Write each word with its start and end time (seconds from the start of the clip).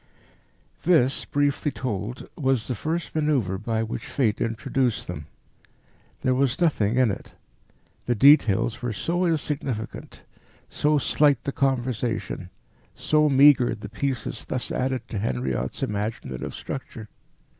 This, 0.81 1.25
briefly 1.25 1.69
told, 1.69 2.27
was 2.35 2.67
the 2.67 2.73
first 2.73 3.13
manoeuvre 3.13 3.59
by 3.59 3.83
which 3.83 4.07
Fate 4.07 4.41
introduced 4.41 5.05
them. 5.05 5.27
There 6.23 6.33
was 6.33 6.59
nothing 6.59 6.95
in 6.97 7.11
it. 7.11 7.33
The 8.07 8.15
details 8.15 8.81
were 8.81 8.93
so 8.93 9.27
insignificant, 9.27 10.23
so 10.69 10.97
slight 10.97 11.43
the 11.43 11.51
conversation, 11.51 12.49
so 12.95 13.29
meagre 13.29 13.75
the 13.75 13.89
pieces 13.89 14.43
thus 14.45 14.71
added 14.71 15.07
to 15.09 15.19
Henriot's 15.19 15.83
imaginative 15.83 16.55
structure. 16.55 17.07